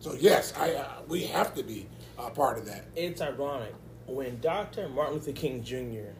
[0.00, 2.84] So yes, I uh, we have to be a part of that.
[2.94, 3.74] It's ironic
[4.06, 4.88] when Dr.
[4.88, 6.12] Martin Luther King Jr.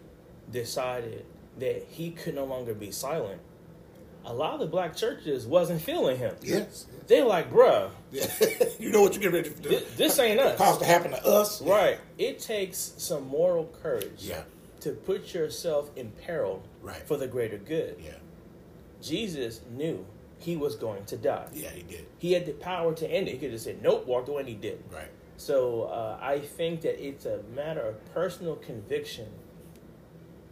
[0.50, 1.26] decided
[1.58, 3.40] that he could no longer be silent
[4.24, 6.34] a lot of the black churches wasn't feeling him.
[6.42, 6.87] Yes.
[7.06, 7.90] They're like, bruh.
[8.10, 8.26] Yeah.
[8.78, 9.68] you know what you get ready to do.
[9.68, 10.56] This, this ain't us.
[10.58, 11.60] Cause to happen to us.
[11.62, 11.98] Right.
[12.18, 14.42] It takes some moral courage yeah.
[14.80, 17.06] to put yourself in peril right.
[17.06, 17.96] for the greater good.
[18.02, 18.12] Yeah.
[19.02, 20.06] Jesus knew
[20.38, 21.46] he was going to die.
[21.52, 22.06] Yeah, he did.
[22.18, 23.32] He had the power to end it.
[23.32, 24.82] He could have said, nope, walked away, and he did.
[24.92, 25.08] Right.
[25.37, 29.28] So uh, I think that it's a matter of personal conviction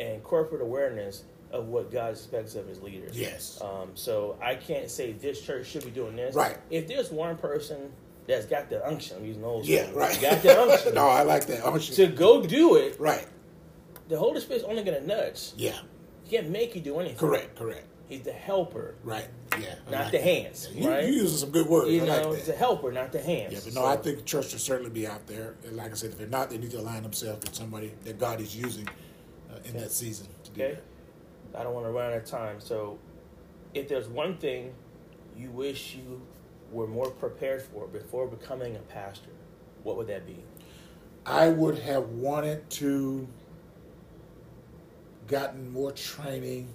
[0.00, 3.18] and corporate awareness of what God expects of His leaders.
[3.18, 3.60] Yes.
[3.62, 6.34] Um, so I can't say this church should be doing this.
[6.34, 6.56] Right.
[6.70, 7.92] If there's one person
[8.26, 10.18] that's got the unction, I'm using old yeah, right.
[10.20, 10.94] got the unction.
[10.94, 11.94] no, I like that unction.
[11.96, 12.98] To go do it.
[12.98, 13.26] Right.
[14.08, 15.52] The Holy Spirit's only going to nudge.
[15.56, 15.76] Yeah.
[16.24, 17.18] He can't make you do anything.
[17.18, 17.56] Correct.
[17.56, 17.86] Correct.
[18.08, 18.94] He's the helper.
[19.04, 19.26] Right.
[19.58, 19.74] Yeah.
[19.90, 20.22] not like the that.
[20.24, 20.68] hands.
[20.72, 21.04] Yeah, you, right.
[21.04, 21.90] You using some good words.
[21.90, 23.52] You I know, like the helper, not the hands.
[23.54, 25.54] Yeah, but no, So- I think the church should certainly be out there.
[25.64, 28.18] And like I said, if they're not, they need to align themselves with somebody that
[28.18, 28.86] God is using
[29.50, 29.78] uh, in Okay.
[29.80, 30.72] that season to do Okay.
[30.74, 30.82] that.
[31.54, 32.60] I don't want to run out of time.
[32.60, 32.98] So,
[33.74, 34.74] if there's one thing
[35.36, 36.20] you wish you
[36.70, 39.30] were more prepared for before becoming a pastor,
[39.82, 40.42] what would that be?
[41.24, 43.28] I would have wanted to
[45.28, 46.68] gotten more training,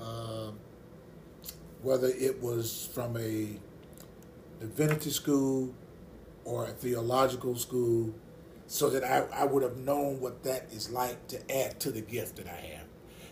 [0.00, 0.58] um,
[1.82, 3.48] whether it was from a
[4.60, 5.74] divinity school
[6.44, 8.14] or a theological school,
[8.66, 12.00] so that I, I would have known what that is like to add to the
[12.00, 12.85] gift that I have.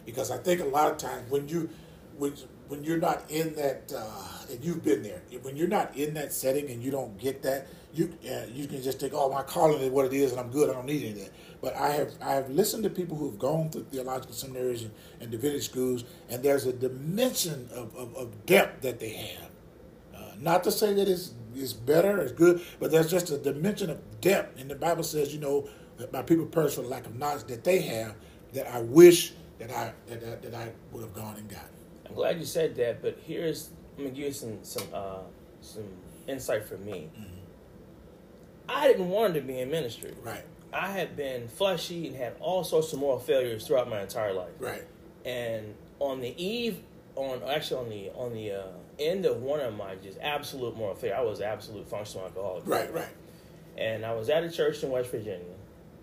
[0.05, 1.71] Because I think a lot of times when you
[2.17, 2.33] when,
[2.69, 6.33] when you're not in that, uh, and you've been there, when you're not in that
[6.33, 9.81] setting and you don't get that, you uh, you can just think, oh, my calling
[9.81, 10.69] is what it is, and I'm good.
[10.71, 11.31] I don't need any of that.
[11.61, 14.93] But I have I have listened to people who have gone through theological seminaries and,
[15.21, 19.51] and divinity schools, and there's a dimension of, of, of depth that they have.
[20.15, 23.91] Uh, not to say that it's, it's better, it's good, but there's just a dimension
[23.91, 24.61] of depth.
[24.61, 27.63] And the Bible says, you know, that my people perish for lack of knowledge that
[27.65, 28.15] they have
[28.53, 29.35] that I wish
[29.67, 31.69] that I that, that, that I would have gone and gotten.
[32.07, 35.19] I'm glad you said that, but here's I'm gonna give you some some uh,
[35.61, 35.85] some
[36.29, 37.11] insight from me.
[38.69, 40.15] I didn't want to be in ministry.
[40.23, 44.33] Right, I had been fleshy and had all sorts of moral failures throughout my entire
[44.33, 44.53] life.
[44.59, 44.85] right,
[45.25, 46.79] And on the eve,
[47.15, 48.67] on actually on the on the uh,
[48.99, 52.67] end of one of my just absolute moral failure, I was absolute functional alcoholic.
[52.67, 53.09] right, right.
[53.77, 55.41] And I was at a church in West Virginia.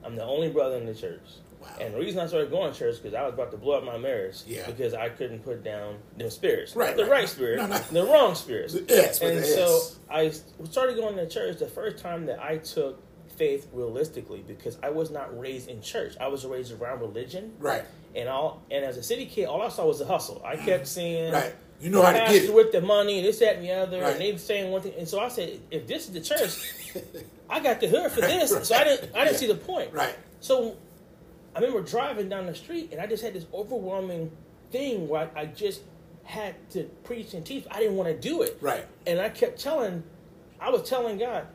[0.03, 1.21] I'm the only brother in the church.
[1.61, 1.67] Wow.
[1.79, 3.83] And the reason I started going to church because I was about to blow up
[3.83, 4.37] my marriage.
[4.47, 4.65] Yeah.
[4.65, 6.75] Because I couldn't put down the spirits.
[6.75, 7.11] Right, Not the right.
[7.21, 7.57] right spirit.
[7.57, 7.77] No, no.
[7.77, 8.75] The wrong spirits.
[8.87, 9.99] Yes, And so S.
[10.09, 10.31] I
[10.65, 13.01] started going to church the first time that I took
[13.37, 16.15] faith realistically because I was not raised in church.
[16.19, 17.53] I was raised around religion.
[17.59, 17.83] Right,
[18.15, 20.41] And all and as a city kid, all I saw was the hustle.
[20.45, 20.87] I kept mm.
[20.87, 21.53] seeing right.
[21.79, 22.53] You know how to get it.
[22.53, 24.11] with the money, this, that, and the other, Right.
[24.11, 24.93] and they saying one thing.
[24.99, 26.95] And so I said, if this is the church,
[27.49, 28.51] I got the hood for this.
[28.67, 29.37] So I didn't, I didn't Yeah.
[29.39, 29.91] see the point.
[29.91, 30.77] Right, So
[31.55, 34.31] I remember driving down the street, and I just had this overwhelming
[34.71, 35.81] thing where I, I just
[36.23, 37.65] had to preach and teach.
[37.69, 38.57] I didn't want to do it.
[38.61, 38.85] right.
[39.05, 40.03] And I kept telling,
[40.59, 41.47] I was telling God,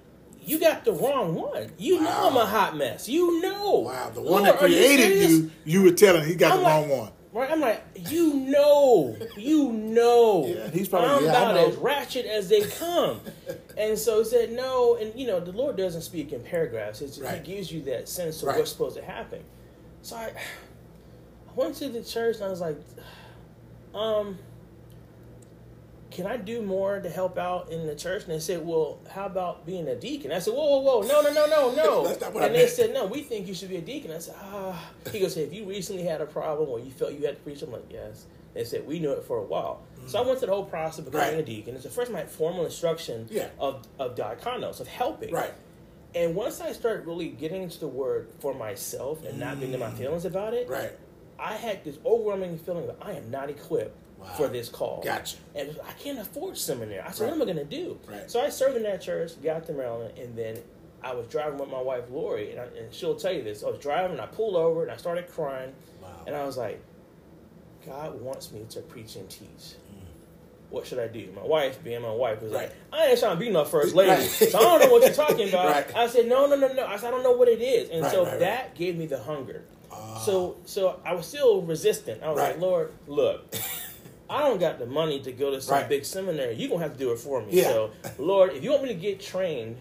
[0.42, 1.72] you got the wrong one.
[1.78, 3.08] You know I'm a hot mess.
[3.08, 3.80] You know.
[3.80, 6.58] Wow, the one Lord, that are you created you, you were telling he got I'm
[6.58, 7.12] the like- wrong one.
[7.32, 11.68] Right, I'm like, you know, you know, Yeah, he's probably- I'm yeah, I about know.
[11.68, 13.20] as ratchet as they come,
[13.76, 17.18] and so he said no, and you know, the Lord doesn't speak in paragraphs; it's,
[17.18, 17.44] Right.
[17.44, 18.56] He gives you that sense of Right.
[18.58, 19.42] what's supposed to happen.
[20.06, 22.78] So I, I went to the church and I was like,
[23.92, 24.38] um,
[26.12, 28.22] can I do more to help out in the church?
[28.22, 30.30] And they said, well, how about being a deacon?
[30.30, 32.04] I said, whoa, whoa, whoa, no, no, no, no, no.
[32.06, 32.70] That's not what I and they meant.
[32.70, 34.12] said, no, we think you should be a deacon.
[34.12, 34.90] I said, ah.
[35.10, 37.62] He goes, if you recently had a problem or you felt you had to preach,
[37.62, 38.26] I'm like, yes.
[38.54, 39.82] They said, we knew it for a while.
[40.06, 41.38] So I went through the whole process of becoming Right.
[41.40, 41.74] a deacon.
[41.74, 43.48] It's the first time I had formal instruction Yeah.
[43.58, 45.34] of, of diakonos, of helping.
[45.34, 45.52] Right.
[46.16, 49.80] And once I started really getting into the word for myself and not being in
[49.80, 49.98] my mm.
[49.98, 50.92] feelings about it, Right.
[51.38, 54.26] I had this overwhelming feeling that I am not equipped Wow.
[54.28, 55.02] for this call.
[55.04, 55.36] Gotcha.
[55.54, 57.00] And I can't afford seminary.
[57.00, 57.36] I said, Right.
[57.36, 58.00] what am I going to do?
[58.08, 58.30] Right.
[58.30, 60.56] So I served in that church, got to Maryland, and then
[61.02, 63.62] I was driving with my wife, Lori, and, I, and she'll tell you this.
[63.62, 65.74] I was driving, and I pulled over, and I started crying.
[66.02, 66.08] Wow.
[66.26, 66.82] And I was like,
[67.84, 69.74] God wants me to preach and teach.
[70.70, 71.28] What should I do?
[71.34, 72.62] My wife, being my wife, was Right.
[72.68, 74.10] like, I ain't trying to be no first lady.
[74.10, 74.20] Right.
[74.22, 75.66] So I don't know what you're talking about.
[75.72, 75.96] Right.
[75.96, 76.86] I said, no, no, no, no.
[76.86, 77.88] I said, I don't know what it is.
[77.90, 79.62] And so that gave me the hunger.
[79.92, 80.18] Ah.
[80.18, 82.22] So so I was still resistant.
[82.22, 83.54] I was like, Lord, look,
[84.30, 86.54] I don't got the money to go to some big seminary.
[86.56, 87.48] You're gonna have to do it for me.
[87.52, 87.64] Yeah.
[87.64, 89.76] So Lord, if you want me to get trained,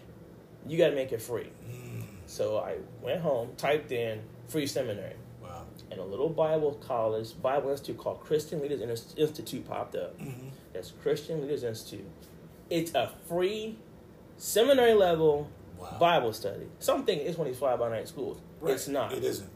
[0.66, 1.50] you gotta make it free.
[1.68, 2.04] Mm.
[2.26, 5.14] So I went home, typed in free seminary.
[5.90, 10.18] And a little Bible college, Bible institute called Christian Leaders Institute popped up.
[10.18, 10.48] Mm-hmm.
[10.72, 12.04] That's Christian Leaders Institute.
[12.70, 13.76] It's a free
[14.36, 15.96] seminary level Wow.
[16.00, 16.66] Bible study.
[16.78, 18.40] Some think it's one of these fly by night schools.
[18.62, 18.72] Right.
[18.74, 19.12] It's not.
[19.12, 19.50] It isn't.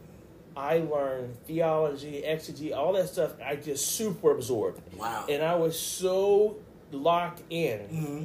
[0.54, 3.32] I learned theology, exegy, all that stuff.
[3.42, 5.24] I just super absorbed, Wow.
[5.30, 6.58] and I was so
[6.92, 7.78] locked in.
[7.88, 8.22] hmm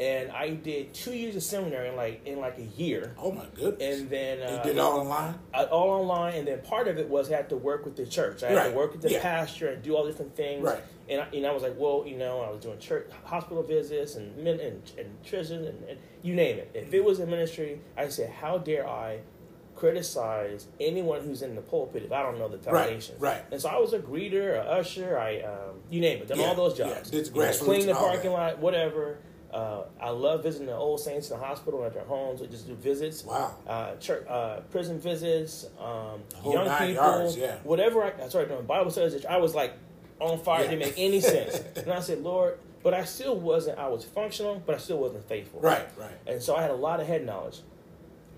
[0.00, 3.44] And I did two years of seminary in like in like a year, Oh my
[3.54, 4.00] goodness.
[4.00, 5.34] and then you uh, did all online.
[5.52, 6.34] I- all online.
[6.36, 8.42] And then part of it was I had to work with the church.
[8.42, 8.70] I had Right.
[8.70, 9.20] to work with the Yeah.
[9.20, 10.62] pastor and do all different things.
[10.64, 10.80] Right.
[11.10, 14.14] And I, and I was like, well, you know, I was doing church, hospital visits,
[14.14, 16.70] and men and, and prison, and, and you name it.
[16.72, 19.18] If it was a ministry, I said, how dare I
[19.74, 23.16] criticize anyone who's in the pulpit if I don't know the foundation?
[23.18, 23.32] right.
[23.34, 23.44] right.
[23.50, 26.46] And so I was a greeter, a usher, I um, you name it, done Yeah,
[26.46, 27.10] all those yeah, jobs.
[27.10, 29.18] did the You know, clean the parking lot, whatever.
[29.52, 32.40] Uh, I love visiting the old saints in the hospital at their homes.
[32.40, 33.54] We just do visits Wow.
[33.66, 37.56] uh, church, uh, prison visits, um, young people, yards, yeah.
[37.64, 38.02] whatever.
[38.04, 39.24] I, I started doing Bible studies.
[39.26, 39.72] I was like
[40.20, 40.62] on fire.
[40.64, 40.70] Yeah.
[40.70, 41.60] didn't make any sense.
[41.76, 43.78] and I said, Lord, but I still wasn't.
[43.78, 45.60] I was functional, but I still wasn't faithful.
[45.60, 45.86] Right.
[45.98, 46.10] Right.
[46.26, 47.58] And so I had a lot of head knowledge.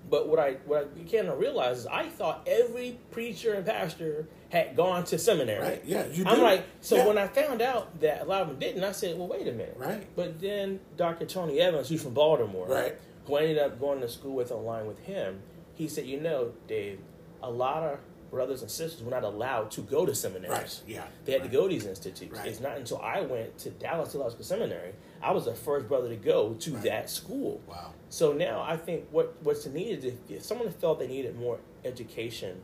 [0.08, 4.26] But what I what I began to realize is I thought every preacher and pastor
[4.52, 5.62] had gone to seminary.
[5.62, 5.82] Right.
[5.86, 6.04] Yeah.
[6.08, 6.24] You.
[6.26, 7.06] I'm like, so Yeah.
[7.06, 9.52] when I found out that a lot of them didn't, I said, well, wait a
[9.52, 9.76] minute.
[9.78, 10.06] Right.
[10.14, 11.24] But then Dr.
[11.24, 12.94] Tony Evans, who's from Baltimore, Right.
[13.24, 15.40] who I ended up going to school with online with him,
[15.74, 17.00] he said, you know, Dave,
[17.42, 17.98] a lot of
[18.30, 20.52] brothers and sisters were not allowed to go to seminaries.
[20.52, 20.82] Right.
[20.86, 21.04] Yeah.
[21.24, 21.50] They had right.
[21.50, 22.36] to go to these institutes.
[22.38, 22.46] Right.
[22.48, 26.16] It's not until I went to Dallas Theological Seminary, I was the first brother to
[26.16, 26.82] go to Right.
[26.84, 27.62] that school.
[27.66, 27.92] Wow.
[28.10, 32.60] So now I think what what's needed if, if someone felt they needed more education,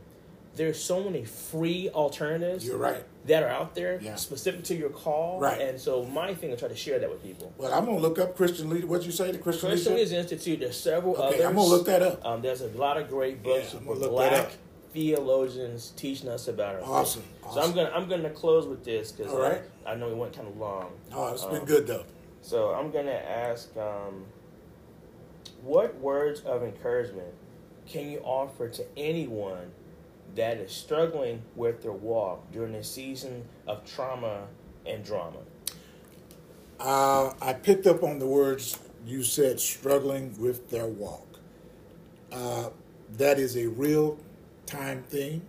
[0.59, 3.03] there's so many free alternatives You're right.
[3.27, 4.17] that are out there Yeah.
[4.17, 5.41] specific to your call.
[5.41, 5.61] Right.
[5.61, 7.53] And so my thing is try to share that with people.
[7.57, 8.87] Well, I'm gonna look up Christian leader.
[8.87, 9.31] What'd you say?
[9.33, 10.05] The Christian, Christian leader.
[10.05, 11.41] Leaders Institute, there's several Okay, others.
[11.47, 12.27] I'm gonna look that up.
[12.27, 14.53] Um, there's a lot of great books Yeah, I'm with gonna look that black up.
[14.93, 17.53] theologians teaching us about our Awesome, faith.
[17.55, 19.63] So I'm gonna I'm gonna close with this because right.
[19.87, 20.91] I, know we went kind of long.
[21.15, 22.05] Oh, it's been Um, good though.
[22.43, 24.25] So I'm gonna ask, um,
[25.63, 27.35] what words of encouragement
[27.87, 29.71] can you offer to anyone
[30.39, 34.47] that is struggling with their walk during a season of trauma
[34.87, 35.39] and drama?
[36.79, 41.27] Uh, I picked up on the words you said, struggling with their walk.
[42.31, 42.69] Uh,
[43.17, 44.17] that is a real
[44.65, 45.43] time thing.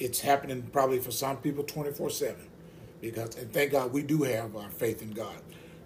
[0.00, 2.36] It's happening probably for some people 24 7.
[3.00, 5.36] Because, and thank God we do have our faith in God.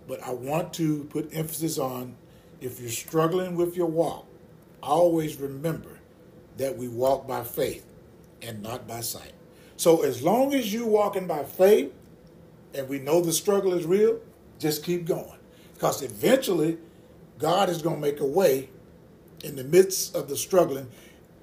[0.08, 2.14] But I want to put emphasis on
[2.62, 4.26] if you're struggling with your walk,
[4.82, 5.98] always remember
[6.56, 7.84] that we walk by faith
[8.42, 9.32] and not by sight.
[9.76, 11.92] So as long as you walking by faith,
[12.74, 14.20] and we know the struggle is real,
[14.58, 15.38] just keep going.
[15.74, 16.78] Because eventually,
[17.38, 18.70] God is going to make a way
[19.42, 20.88] in the midst of the struggling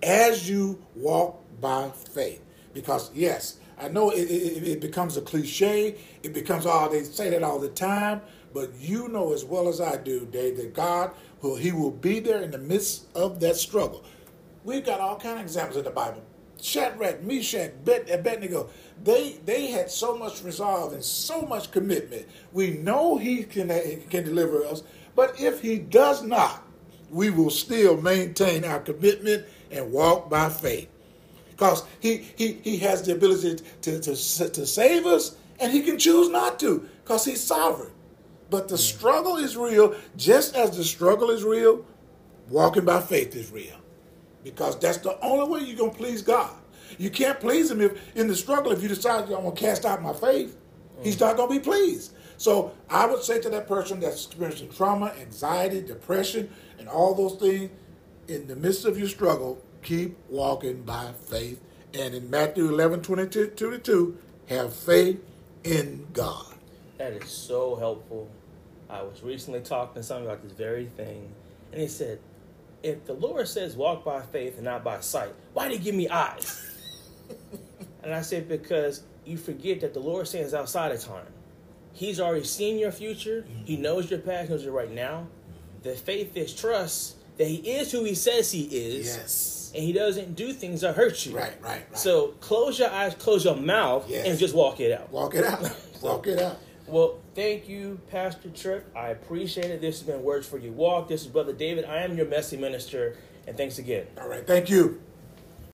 [0.01, 2.41] as you walk by faith.
[2.73, 7.29] Because, yes, I know it, it, it becomes a cliche, it becomes all, they say
[7.29, 8.21] that all the time,
[8.53, 12.19] but you know as well as I do, Dave, that God, will, He will be
[12.19, 14.03] there in the midst of that struggle.
[14.63, 16.23] We've got all kind of examples in the Bible.
[16.62, 18.69] Shadrach, Meshach, Bet- Abednego,
[19.04, 22.28] they they had so much resolve and so much commitment.
[22.51, 23.70] We know he can
[24.10, 24.84] can deliver us,
[25.16, 26.64] but if he does not,
[27.10, 30.89] we will still maintain our commitment and walk by faith.
[31.51, 34.16] Because he, he, he has the ability to, to,
[34.49, 37.91] to save us, and he can choose not to, because he's sovereign.
[38.49, 38.80] But the mm.
[38.80, 41.86] struggle is real, just as the struggle is real,
[42.47, 43.76] walking by faith is real
[44.43, 46.53] because that's the only way you're going to please God.
[46.97, 49.85] You can't please Him if in the struggle if you decide I'm going to cast
[49.85, 50.57] out my faith.
[51.01, 52.13] He's not going to be pleased.
[52.37, 57.35] So I would say to that person that's experiencing trauma, anxiety, depression, and all those
[57.35, 57.69] things,
[58.27, 61.61] in the midst of your struggle, keep walking by faith.
[61.93, 64.17] And in Matthew 11, 22 to 2,
[64.47, 65.19] have faith
[65.63, 66.53] in God.
[66.97, 68.29] That is so helpful.
[68.89, 71.31] I was recently talking to someone about this very thing,
[71.71, 72.19] and he said,
[72.84, 75.95] if the Lord says walk by faith and not by sight, why did he give
[75.95, 76.65] me eyes?
[78.03, 81.27] and I said, because you forget that the Lord stands outside of time.
[81.93, 83.45] He's already seen your future.
[83.49, 83.65] Mm-hmm.
[83.65, 85.27] He knows your past, knows your right now.
[85.84, 89.07] The faith is trust that he is who he says he is.
[89.07, 89.71] Yes.
[89.75, 91.36] And he doesn't do things that hurt you.
[91.36, 91.97] Right, right, right.
[91.97, 94.27] So close your eyes, close your mouth, Yes.
[94.27, 95.11] and just walk it out.
[95.11, 95.75] Walk it out.
[96.01, 96.57] Walk it out.
[96.89, 98.91] Well, thank you, Pastor Tripp.
[98.95, 99.79] I appreciate it.
[99.79, 101.07] This has been Words for You Walk.
[101.07, 101.85] This is Brother David.
[101.85, 103.15] I am your messy minister,
[103.45, 104.07] and thanks again.
[104.19, 104.45] All right.
[104.45, 104.99] Thank you.